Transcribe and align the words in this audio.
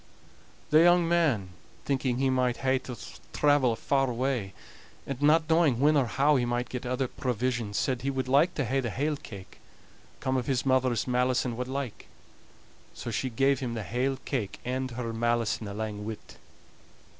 The 0.71 0.81
young 0.81 1.07
man, 1.07 1.49
thinking 1.85 2.17
he 2.17 2.31
might 2.31 2.57
hae 2.65 2.79
to 2.79 2.97
travel 3.33 3.71
a 3.71 3.75
far 3.75 4.11
way, 4.11 4.53
and 5.05 5.21
not 5.21 5.47
knowing 5.47 5.79
when 5.79 5.95
or 5.95 6.07
how 6.07 6.37
he 6.37 6.43
might 6.45 6.69
get 6.69 6.87
other 6.87 7.07
provisions, 7.07 7.77
said 7.77 8.01
he 8.01 8.09
would 8.09 8.27
like 8.27 8.55
to 8.55 8.65
hae 8.65 8.79
the 8.79 8.89
hale 8.89 9.15
cake, 9.15 9.59
com 10.19 10.37
of 10.37 10.47
his 10.47 10.65
mother's 10.65 11.05
malison 11.05 11.55
what 11.55 11.67
like; 11.67 12.07
so 12.95 13.11
she 13.11 13.29
gave 13.29 13.59
him 13.59 13.75
the 13.75 13.83
hale 13.83 14.17
cake, 14.25 14.59
and 14.65 14.89
her 14.89 15.13
malison 15.13 15.67
alang 15.67 15.99
wi't. 16.03 16.37